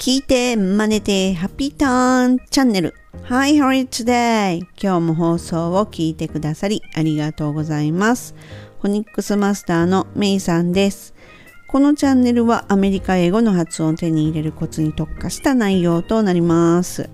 [0.00, 2.94] 聞いて、真似て、ハッピーターンチャンネル。
[3.24, 4.60] Hi, how are you today?
[4.82, 8.34] 今日も放送を聞いてくださりありがとうございます。
[8.80, 11.12] フォニックスマスターのメイさんです。
[11.68, 17.10] このチャンネルはアメリカ英語の発音を手に入れるコツに特化した内容となります。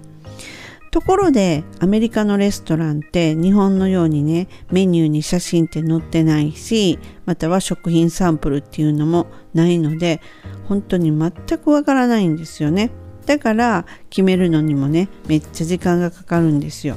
[0.97, 10.23] ところでアメリカのレストランって日本のようにねメニューに写真って載ってないしまたは食品サンプルっていうのもないので
[10.65, 12.93] 本当に全くわからないんですよね
[13.27, 16.97] だから決めるのにもねめっちゃ時間がかかるんですよ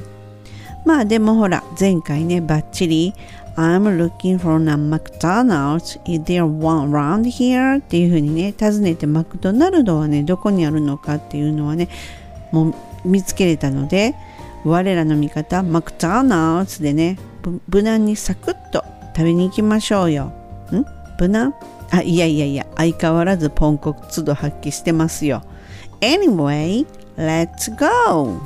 [0.85, 3.13] まあでもほら前回ねバッチリ
[3.57, 5.99] I'm looking for a McDonald's.
[6.05, 7.79] Is there one around here?
[7.79, 11.89] っていうふうにね尋ねてマクドナルドはねどこにあるのかっていうのはね
[12.53, 14.15] もう見つけれたので
[14.65, 17.17] 我らの味方マクドナルズでね
[17.67, 18.83] 無難にサクッと
[19.15, 20.25] 食べに行きましょうよ。
[20.71, 20.85] ん？
[21.19, 21.53] 無難？
[21.91, 25.43] あいやいやいや相変わらずポンコツ度発揮してますよ。
[26.01, 26.85] Anyway
[27.17, 28.39] let's go!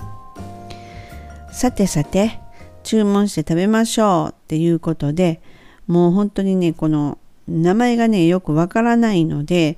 [1.52, 2.40] さてさて
[2.84, 5.42] 注文して食べましょうっていうことで
[5.88, 9.78] もう本当にねこの名前がねよくわからないので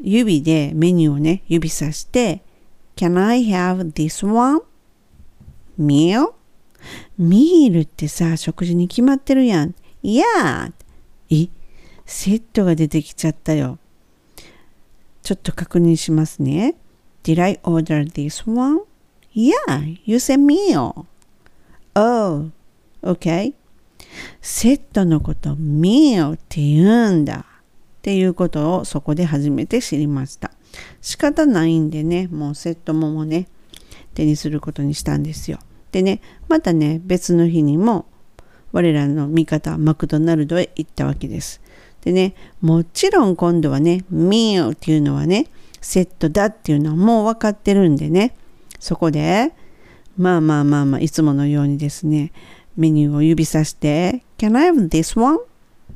[0.00, 2.42] 指でメニューをね指さして
[2.98, 4.58] Can I have this one?
[5.78, 6.34] meal?
[7.16, 9.74] ミールってさ、食事に決まってるやん。
[10.02, 10.72] Yeah!
[11.30, 11.48] え、
[12.04, 13.78] セットが出てきちゃったよ。
[15.22, 16.74] ちょっと確認しますね。
[17.22, 18.80] Did I order this one?
[19.32, 21.06] Yeah, you said meal.
[21.94, 22.50] Oh,
[23.02, 23.54] okay.
[24.40, 27.46] セットのこと meal って言うんだ。
[27.98, 30.50] っていうことをそこで初めて知りました。
[31.00, 33.48] 仕方ないんでね、もうセットももね、
[34.14, 35.58] 手にすることにしたんですよ。
[35.92, 38.06] でね、またね、別の日にも、
[38.72, 41.60] 我らの味方、マクドナルドへ行ったわけです。
[42.02, 45.46] でね、もちろん今度はね、ミールっていうのはね、
[45.80, 48.34] セットだっていうのはもう分かってるんでね、
[48.78, 49.52] そこで、
[50.16, 52.32] まあまあまあまあ、いつものようにですね、
[52.76, 55.38] メニューを指さして、Can I have this one?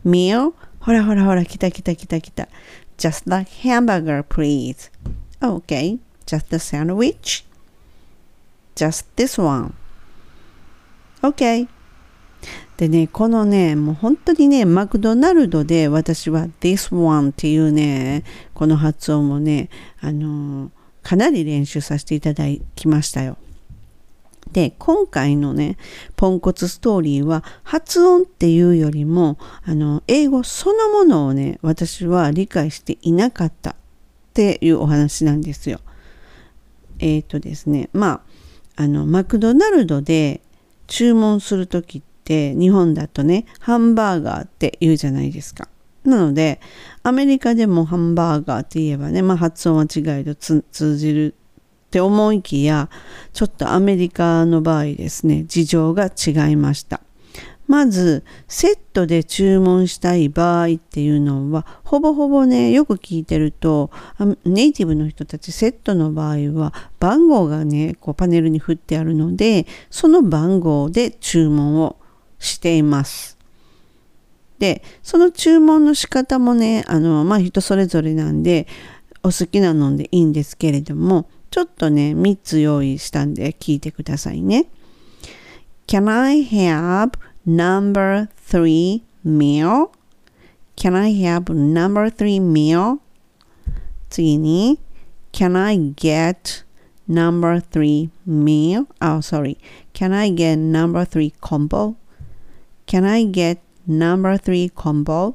[0.05, 0.53] meal?
[0.81, 2.49] ほらほらほら、来た来た来た来た。
[3.03, 4.89] Just the hamburger, please.
[5.43, 7.45] Okay, just the sandwich.
[8.77, 9.75] Just this one.
[11.21, 11.67] Okay.
[12.77, 18.23] でね、このね、もう本当にね、マクドナルドで私は this one っていうね、
[18.55, 19.69] この発音をね、
[20.01, 20.71] あの
[21.03, 22.45] かなり練習させていただ
[22.77, 23.37] きましたよ。
[24.53, 25.79] で、今回のね、
[26.15, 33.75] ポンコツストーリーは発音っていうよりも、あの、英語そのものをね、私は理解していなかったっ
[34.35, 35.81] ていうお話なんですよ。
[36.99, 38.23] えっ、ー、とですね、ま
[38.77, 40.43] あ、あの、マクドナルドで
[40.87, 45.69] 注文する時って日本だとね、ハンバーガーって言うじゃないですか。
[46.05, 46.61] なので、
[47.03, 51.35] アメリカでもハンバーガーって言えばね、まあ発音は違いと通じる
[51.93, 52.89] って思いきや、
[53.35, 57.03] ちょっとアメリカの場合ですね、事情が違いました。
[57.67, 63.91] まず、セットで注文したい場合っていうのは、ほぼほぼね、よく聞いてると、
[64.47, 71.97] ネイティブの人たちセットの場合は、番号がね、こうパネルに振ってあるので、その番号で注文を
[72.39, 73.37] しています。
[74.59, 78.67] で、その注文の仕方もね、あの、まあ、人それぞれなんで、
[79.23, 84.71] お好きなのでいいんですけれども、ちょっとね、3つ用意したんで聞いてくださいね。
[85.87, 87.13] Can I have
[87.47, 89.91] number three meal?
[90.77, 93.01] Can I have number three meal?
[94.09, 94.81] 次に
[95.33, 96.65] Can I get
[97.07, 98.87] number three meal?
[99.03, 99.59] Oh, sorry.
[99.93, 101.97] Can I get number three combo?
[102.87, 105.35] Can I get number three combo?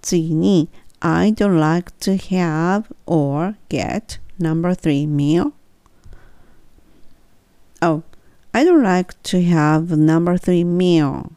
[0.00, 0.70] 次に
[1.06, 5.52] I don't like to have or get number three meal.
[7.82, 8.02] Oh,
[8.54, 11.30] I don't like to have number three meal.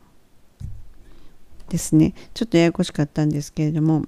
[1.68, 2.14] ですね。
[2.34, 4.06] ちょっとややこしかったんですけれども、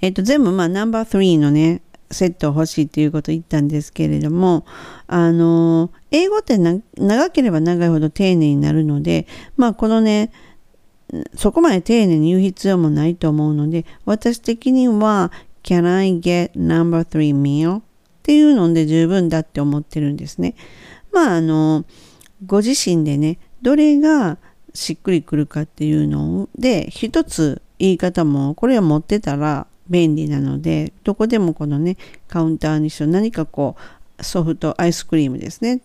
[0.00, 4.64] えっ、と、全部、まあ、ナンバー3のね、セット欲しいっていうこと言ったんですけれども、
[5.06, 9.26] あの、英語って長ければ長いほど丁寧になるので、
[9.58, 10.32] まあ、このね、
[11.34, 15.32] そこまで丁寧に言う必要もないと思うので、私的には、
[15.62, 17.78] Can I get number three meal?
[17.78, 17.82] っ
[18.22, 20.54] ていうので十分だって思ってるんですね。
[21.12, 21.84] まあ、あの、
[22.46, 24.38] ご自身でね、どれが
[24.74, 31.96] しっくりくるかっていうので、一つ言い方も、これを持ってたら便利なので、どこでもこのね、
[32.28, 33.76] カウンターにしろ、何かこ
[34.18, 35.80] う、ソフトアイスクリームですね。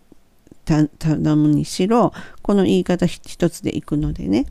[0.65, 4.45] 頼むにしろ、この言い方一つでいくのでね。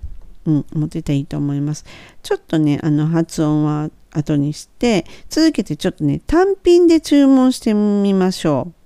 [0.46, 1.84] うん、持っていいと思います。
[2.22, 8.78] ちょっとね、あの発音は後にして、続けてちょっとね、単品で注文してみましょう。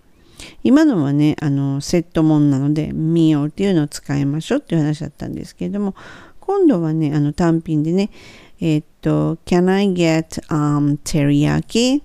[0.65, 5.95] 今のはね、あの、セットもんなので、ミオっていうのを使いましょうっていう話だったんですけれども、
[6.41, 8.11] 今度はね、あの単品でね、
[8.61, 12.03] えっと、Can I get、um, teriyaki?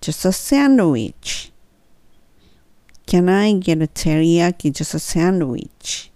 [0.00, 1.52] Just a sandwich.
[3.06, 4.72] Can I get a teriyaki?
[4.72, 6.10] Just a sandwich?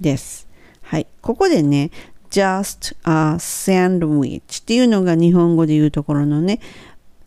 [0.00, 0.47] です。
[0.88, 1.06] はい。
[1.20, 1.90] ここでね、
[2.30, 6.60] just a sandwich っていうのが日本語で言うところのね、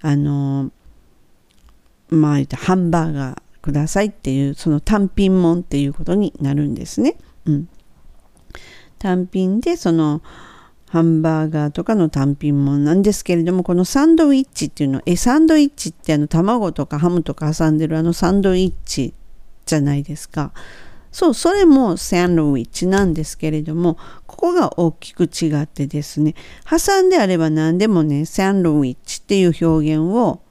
[0.02, 0.72] あの、
[2.10, 7.18] まあ言った、ハンバーガーくださいっていう、その単品もんっていうことになるんですね。
[7.46, 7.70] うん。
[8.98, 10.24] 単品でその
[10.90, 19.14] ハンバーガーとかの単品もんなんですけれどもこのサンドイッチっていうのえサンドイッチってあの卵とかハムとか挟んでるあのサンドイッチ
[19.68, 20.52] じゃないですか
[21.12, 23.98] そうそれもサンドイッチなんですけれども
[24.28, 26.36] ここが大きく違ってですね
[26.70, 30.42] 挟んであれば何でもねサンドイッチっていう表現を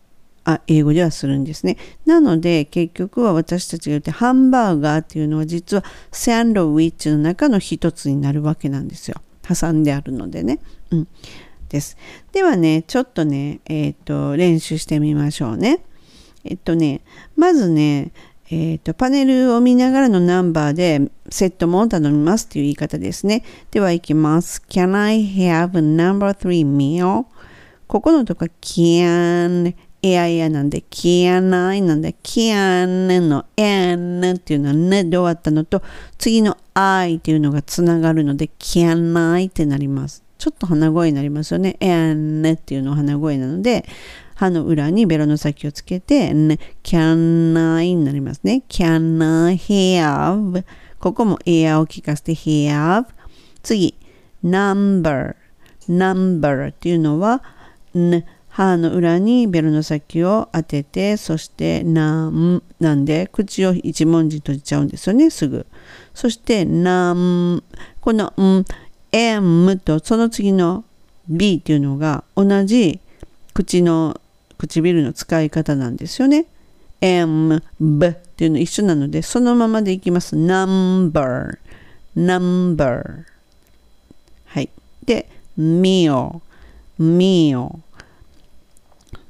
[0.45, 1.77] あ英語ではするんですね。
[2.07, 9.21] なので結局は私たちが言ってハンバーガーっていうのは実はサンドウィッチの中の一つになるわけなんですよ。
[9.47, 10.61] 挟んであるのでね。
[10.91, 11.09] うん。
[11.69, 11.97] です。
[12.33, 15.81] ではね、ちょっとね、えっ、ー、と、練習してみましょうね。
[16.45, 17.03] えっとね、
[17.37, 18.13] まずね、
[18.51, 23.45] えっ、ー、と、パネルを見ながらのナンバーでセットも頼みますっていう言い方ですね。
[23.71, 24.63] では、いきます。
[24.69, 27.27] Can I have a number three meal?
[27.87, 35.83] ここのとこ can いやいやなんで、きやないなんで、きやねの n っていうのはねで終わったのと、
[36.17, 40.25] 次の i っていうのがつながるので、きやないってなります。
[40.39, 41.77] ちょっと鼻声になりますよね。
[41.81, 43.85] n っていうの鼻声なので、
[44.41, 48.63] 歯の裏にベロの先をつけて、ね、can I になりますね。
[48.71, 50.65] can I have
[50.99, 53.05] ここもエアを聞かせて have
[53.63, 53.95] 次、
[54.43, 55.37] number
[55.91, 57.43] number っていうのは、
[57.93, 65.67] ね歯の裏にベルの先を当てて、そしてなんなんで口を一文字閉じちゃうんですよね、すぐ。
[66.15, 67.63] そしてなん
[68.01, 68.65] このん、
[69.13, 70.85] m とその次の
[71.29, 73.01] b っていうのが同じ
[73.53, 74.19] 口の
[74.61, 76.47] 唇の使い方なんですよね。
[77.01, 80.37] m, b っていうの一緒なので、そのままでいきます。
[80.37, 81.59] number,
[82.15, 83.25] number.
[84.45, 84.69] はい。
[85.07, 85.29] で、
[85.59, 86.41] meal,
[86.99, 87.79] meal.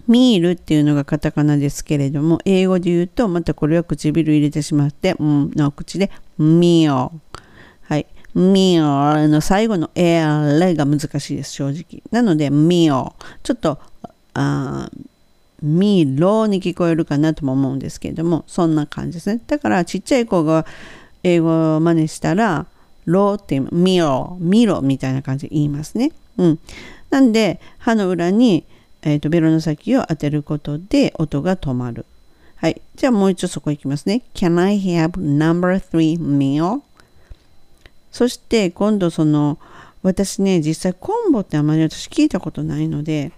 [0.09, 7.13] ミールっていうのがカタカナですけれども、英語で言うと、またこれは唇入れてしまって、うんの口で、ミオ。
[7.83, 8.07] はい。
[8.35, 12.03] ミオの最後のエアレが難しいです、正直。
[12.11, 13.15] なので、ミオ。
[13.45, 13.79] ちょっと、
[14.35, 14.91] あ
[15.63, 19.41] ミロに聞こえるかなとも思うんですけれども、そんな感じですね。
[19.47, 20.67] だから、ちっちゃい子が
[21.23, 22.67] 英語を真似したら、
[23.07, 26.13] ローってミロ、ミロみたいな感じで言いますね。
[26.39, 26.59] うん。
[27.11, 28.65] なんで、歯の裏に、
[29.03, 32.05] えーと、ベロの先を当てることで音が止まる。
[32.57, 32.81] はい。
[32.95, 34.23] じゃあもう一度そこ行きますね。
[34.35, 36.83] Can I have number three meal?
[38.13, 39.59] そして今度その
[40.03, 43.33] 私ね実際コンボってあまり私聞いたことないので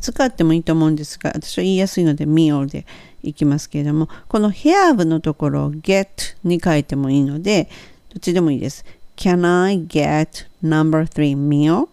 [0.00, 2.86] 使ってもいいと思うんですが私は言いやすいので meal で
[3.22, 6.08] いきますけれどもこの have のところを get
[6.44, 7.68] に書いてもいいので
[8.14, 8.84] どっちでもいいです。
[9.16, 11.88] Can I get number three meal?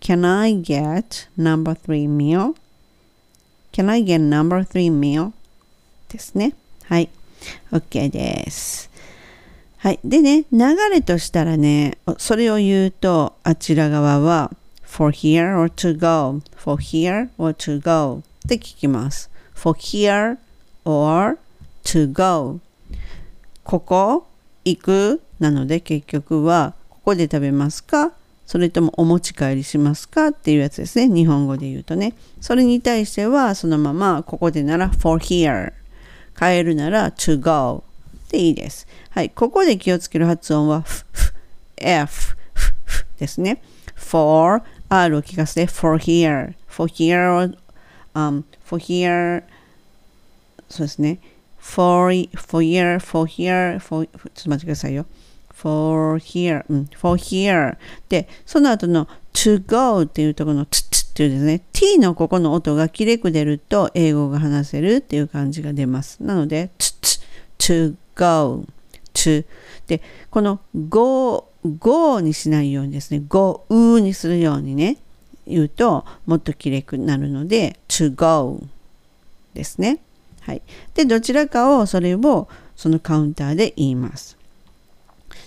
[0.00, 2.54] Can I get number three meal?
[3.72, 5.32] Can I get number three meal?
[6.08, 6.54] ですね。
[6.84, 7.08] はい。
[7.72, 8.90] OK です。
[9.78, 10.00] はい。
[10.04, 14.50] でね、流れとしたらね、それを言うと、あちら側は、
[14.90, 18.22] for here or to go, for here or to go?
[18.44, 19.30] って聞きます。
[19.54, 20.36] for here
[20.84, 21.38] or
[21.84, 22.58] to go?
[23.62, 24.26] ここ
[24.64, 28.12] 行くなので結局はここで食べますか？
[28.46, 30.28] それともお持ち帰りしますか？
[30.28, 31.08] っていうやつですね。
[31.08, 32.14] 日本語で言うとね。
[32.40, 35.72] それに対してはそのままここでなら for here
[36.36, 37.84] 帰るなら to go
[38.28, 38.88] でいいです。
[39.10, 39.30] はい。
[39.30, 40.84] ここで気をつける発音は
[41.76, 42.34] ff
[43.20, 43.62] ですね。
[43.94, 47.56] for r を聞かせて for here for here、
[48.14, 49.44] um, for here
[50.68, 51.18] そうですね。
[51.58, 55.06] for, for here for here for ちょっと待ってくださいよ。
[55.52, 57.76] for here、うん、for here
[58.08, 66.22] で、その後の to go っていうところの t っていうですね、t のここの音がきれく出ると英語が話せるっていう感じが出ます。
[66.22, 67.20] なので、t,
[67.58, 68.64] to go,
[69.12, 69.44] to
[69.86, 74.98] で、この go, 5にしないようにですね、5うにするようにね、
[75.46, 78.62] 言うともっときれくなるので、to go
[79.54, 80.00] ですね。
[80.40, 80.62] はい。
[80.94, 84.40] で、どちらかをそれをそのカウンターで言います。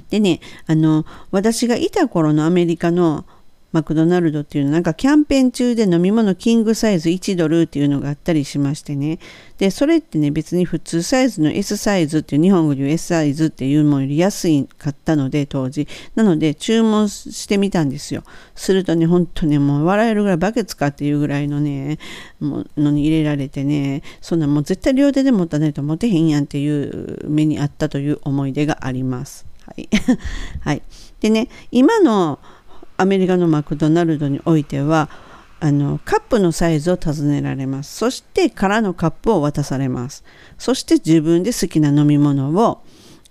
[0.09, 3.25] でねあの私がいた頃のアメリカの
[3.73, 9.17] マクドナルドっていうのなんかキャンペーン中で飲み物キングサイズ1ドルっていうのがあったりしましてね。
[9.57, 15.87] でそれってね別に普通サイズの S サイズっていう日本語で言う S サイズっていうものより安いかったので当時。
[16.13, 18.23] なので注文してみたんですよ。
[18.53, 21.97] するとねほんとねもう笑えるぐらいバケツかっていうぐらいのね
[22.39, 29.47] ものに入れられてねそんなもう絶対両手で持たないと持てへんやんっていう目にあったという思い出があります。
[29.65, 29.89] はい、
[30.61, 30.81] はい、
[31.21, 32.39] でね今の
[32.97, 35.09] アメリカのマクドナルドにおいては
[35.59, 37.95] あのカップのサイズを尋ねられます。
[37.95, 40.23] そして空のカップを渡されます。
[40.57, 42.83] そして自分で好きな飲み物を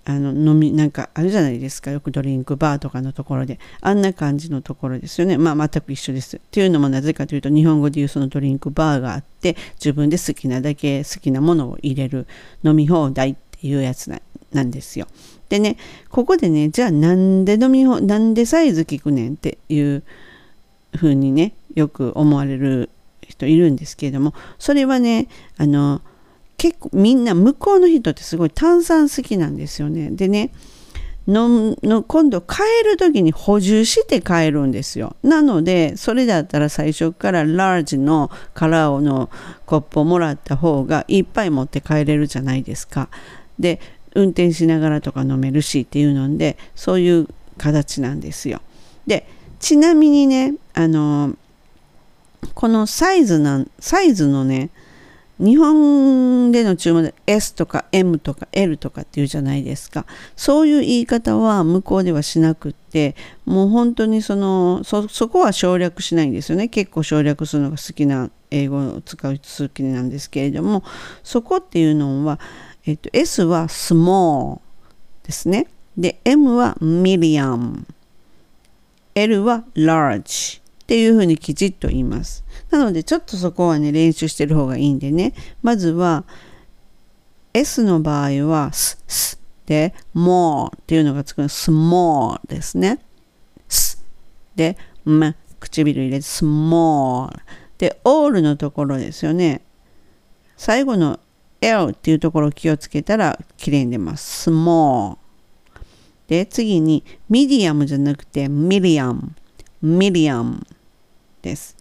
[0.04, 1.90] あの飲みなんかあるじゃないですか。
[1.90, 3.58] よくドリンクバーとかのところで。
[3.82, 5.36] あんな感じのところですよね。
[5.36, 6.38] まあ全く一緒です。
[6.38, 12.26] っていうのもなぜかというと日本語でいうそのドリンクバーがあって自分で好きなだけ好きなものを入れる
[12.64, 14.20] 飲み放題っていうやつなん
[14.52, 15.06] なんですよ
[15.52, 15.76] でね、
[16.08, 20.02] ここでね、じゃあなんで飲みほ、なんでサイズ聞くねんっていう
[20.96, 22.88] 風にね、よく思われる
[23.28, 25.28] 人いるんですけれども、それはね、
[25.58, 26.00] あの、
[26.56, 30.10] 結構みんな向こうの人ってすごい炭酸好きなんですよね。
[30.10, 30.52] でね、
[31.28, 35.16] のの今度帰る時に補充して帰るんですよ。
[35.22, 39.30] なのでそれだったら最初からラージのカラーの
[39.66, 43.08] コップをもらった方がいっぱい持って帰れるじゃないですか。
[43.58, 43.80] で
[44.14, 47.28] 運転しながらとか飲めるしっていうのでそういう
[47.58, 48.60] 形なんですよ。
[49.06, 49.28] で
[49.58, 51.34] ちなみにねあの
[52.54, 54.70] このサイズなサイズのね
[55.38, 70.84] 日本での注文で S とか M とか L とかっていうじゃないですかそういう言い方は向こうではしなくってもう本当にそのそこは省略しないんですよね結構省略するのが好きな英語を使う好きなんですけれども
[71.24, 72.38] そこっていうのは
[72.84, 74.60] えっと、S は small
[75.24, 75.68] ですね。
[75.96, 77.84] で、M は medium。
[79.14, 82.44] L は large っていうふうにきちっと言います。
[82.70, 85.34] なので、ちょっとそこはね、練習してる方がいいんでね。
[85.62, 86.24] まずは、
[87.54, 92.98] S の場合は、s, s で、more っていうのがつくの、small ですね。
[93.68, 94.02] s
[94.56, 97.38] で、m 唇入れて、small
[97.78, 99.62] で、all のところですよね。
[100.56, 101.20] 最後の
[101.62, 104.50] L っていうところを気をつけたら綺麗に出ます。
[104.50, 105.16] small。
[106.26, 109.30] で、次に medium じゃなくて medium。
[109.82, 110.62] medium
[111.40, 111.76] です。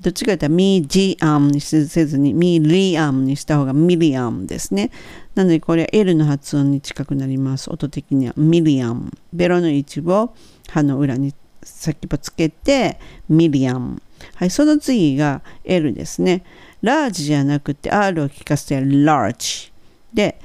[0.00, 4.90] どっちかというとミジアムにせずにミリアムにした方がミリアムですね。
[5.34, 7.70] なのでこれは L の発音に近くなります。
[7.70, 9.12] 音的にはミリアム。
[9.32, 10.34] ベロの位置を
[10.70, 14.00] 歯の裏に先っぽつけてミリアム。
[14.36, 16.44] はい、その次が L ですね。
[16.82, 19.72] ラージじゃなくて R を聞かせて large
[20.12, 20.40] で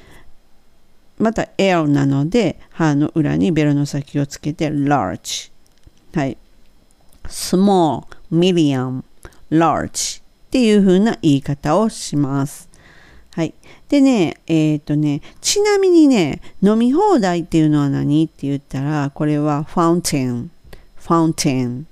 [1.17, 5.51] また L なので歯の裏にベロの先をつけて large
[6.13, 6.37] はい。
[7.27, 9.03] small medium
[9.49, 12.69] large っていう風な言い方をします。
[13.33, 13.53] はい。
[13.89, 20.51] でねえっ、ー、とねちなみにね飲み放題っていうのは何って言ったらこれはファウンテン
[20.95, 21.87] ファウンテン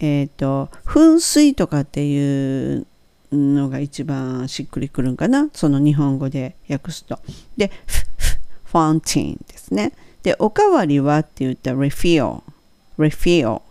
[0.00, 2.86] えっ、ー、と噴水とかっていう
[3.32, 7.18] のが一番しっくりくるんかなその日本語で訳すと。
[7.56, 7.70] で、
[8.64, 9.92] ファンティンですね。
[10.22, 12.42] で、おかわりはって言ったら refill。
[12.98, 13.62] refill。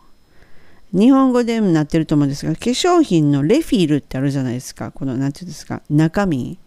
[0.92, 4.92] 日本語でもなってると思うんですが、化粧品のレフィールってあるじゃないですか。
[4.92, 6.58] この、なんていうんですか、中身。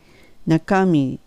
[0.47, 1.19] 中身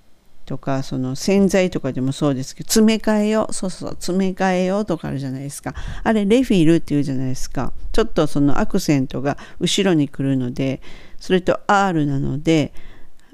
[0.45, 3.53] とか、その洗剤とかでもそうですけど、詰め替えよう。
[3.53, 5.73] そうそう、詰め替えようとかあるじゃないですか。
[6.03, 7.73] あれ、レフィールっていうじゃないですか。
[7.91, 10.81] ちょっとそのアクセントが後ろに来るので、
[11.19, 12.73] それと R なので、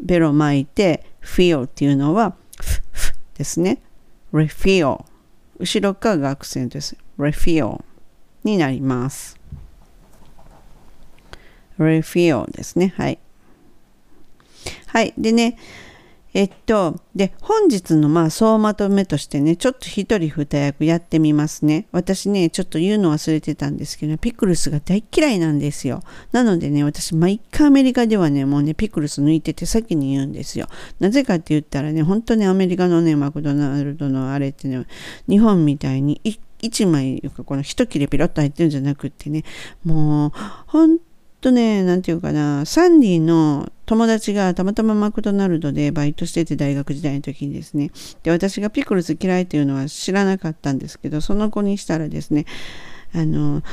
[0.02, 3.82] ベロ巻いて feel っていうのは、フフですね。
[4.34, 5.06] refill。
[5.60, 6.96] 後ろ側がアクセントです。
[7.18, 7.84] refill
[8.44, 9.40] になります。
[11.78, 12.94] refill ですね。
[12.98, 13.20] はい。
[14.88, 15.14] はい。
[15.18, 15.58] でね、
[16.34, 21.88] えっと、で、本日のまあ総まとめとしてね、ちょっと一人二役やってみますね。
[21.92, 26.02] 私ね、ちょっと言うの忘れてたんですけど、ピクルスが大嫌いなんですよ。
[26.32, 30.68] なのでね、私、毎回アメリカではね、もうね、ピクルス抜いてて先に言うんですよ。
[31.00, 34.86] なぜかって言ったらね、本当にアメリカのね、マクドナルドのあれってね、
[35.28, 36.22] 日本みたいに
[36.62, 39.44] 1枚、この一切れピロッと入ってるんじゃなくってね、
[39.84, 40.32] もう、
[40.68, 41.00] 本
[41.42, 47.92] とね、なんていうかな、サンディの友達がたまたまマクドナルドでバイトしてて大学時代の時にですね、
[48.24, 52.46] で、私がピクルス嫌いっていうのは知らなかったんですけど、その子にしたらですね、
[53.14, 53.64] あの、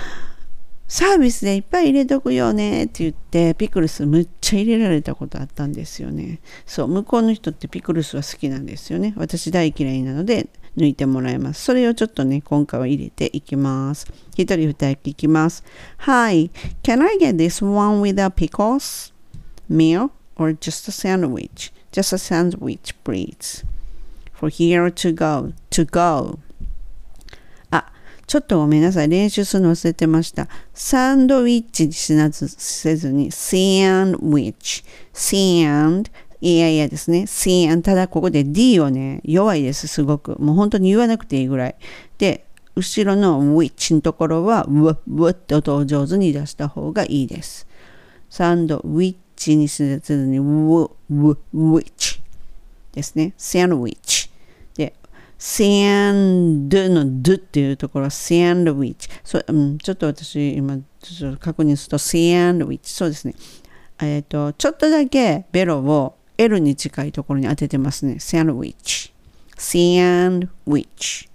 [0.88, 6.40] サービスでいっぱい入れとくよねって言って、ピクルスむっちゃ入れられたことあったんですよね。
[6.66, 9.14] そう、向こうの人ってピクルスは好きなんですよね。
[9.16, 11.62] 私大嫌いなので、抜いてもらいます。
[11.62, 14.08] それをちょっとね、今回は入れていきます。
[14.36, 15.62] 一人二役いきます。
[15.98, 16.50] Hi,
[16.82, 19.16] can I get this one with a pickles?
[19.68, 21.72] Meal or just a sandwich?
[21.92, 23.64] Just a sandwich, please.
[24.32, 26.38] For here to go, to go.
[27.70, 27.90] あ、
[28.26, 29.08] ちょっとごめんなさい。
[29.08, 30.48] 練習するの忘れてました。
[30.72, 34.84] サンドウィッチにしなずせずに、サンドウィッチ。
[35.12, 35.36] サ
[35.88, 36.10] ンド
[36.40, 37.22] いやいやですね。
[37.22, 37.82] sand。
[37.82, 40.40] ただここで D をね、弱いです、すごく。
[40.40, 41.74] もう本当に言わなくていいぐらい。
[42.18, 42.44] で、
[42.76, 47.66] 後ろの which のところは、w, w って音を上手に出した方がいいです。
[48.30, 49.18] サンドウィッチ
[49.56, 52.20] にせずに、w, w, which
[52.92, 53.32] ですね。
[53.36, 54.30] サンドウィッチ。
[54.76, 54.94] で、
[55.38, 55.64] サ
[56.12, 59.08] ンドの d っていうところはサンドウィッチ。
[59.22, 62.16] そう、うん、ちょっと私今ちょっと確認するとサ
[62.52, 62.92] ンドウィッチ。
[62.92, 63.34] そうですね。
[64.00, 68.18] えっ、ー、と、ちょっとだけベロを L に近いところに当ててますね。
[68.20, 69.12] サンドウィッチ。
[69.56, 71.28] サンドウィッチ。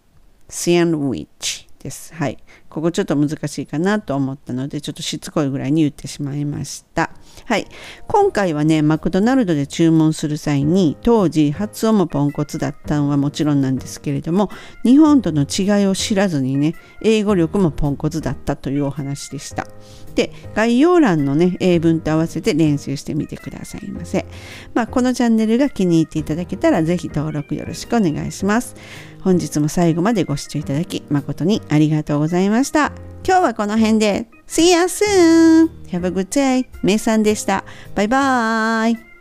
[0.50, 2.14] サンドウィッチです。
[2.14, 2.38] はい。
[2.74, 7.12] ここちょっと難しいかなと思ったので、ちょっとしつこいぐらいに言ってしまいました。
[7.46, 7.68] はい。
[8.08, 14.50] 今回はね、マクドナルドで注文する際に、当時発音もポンコツだったのはもちろんなんですけれども、
[14.84, 19.68] 日本との違いを知らずにね、英語力もポンコツだったというお話でした。
[20.16, 24.26] で概要欄のね英文と合わせて練習してみてくださいませ、
[24.74, 28.76] まあ、このチャンネルが気に入っていただけたら是非登録よろしくお願いします
[29.24, 32.92] 本日も最後までご視聴いただき誠にありがとうございました
[33.26, 35.70] 今日はこの辺で See you soon!
[35.88, 36.68] Have a good day!
[36.84, 37.64] めいさんでした。
[37.96, 39.13] バイバーイ